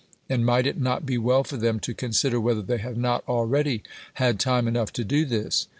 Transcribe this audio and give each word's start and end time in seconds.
And 0.27 0.43
might 0.43 0.65
it 0.65 0.81
not 0.81 1.05
be 1.05 1.19
well 1.19 1.43
for 1.43 1.57
them 1.57 1.79
to 1.81 1.93
consider 1.93 2.41
whether 2.41 2.63
they 2.63 2.79
have 2.79 2.97
not 2.97 3.23
already 3.27 3.83
had 4.15 4.39
time 4.39 4.67
enough 4.67 4.91
to 4.93 5.03
do 5.03 5.25
this 5.25 5.67